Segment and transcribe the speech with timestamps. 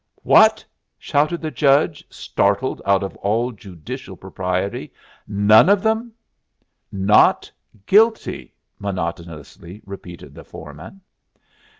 [0.23, 0.65] "What!"
[0.97, 4.91] shouted the judge, startled out of all judicial propriety.
[5.27, 6.11] "None of 'em?"
[6.91, 7.51] "Not
[7.85, 11.01] guilty," monotonously repeated the foreman.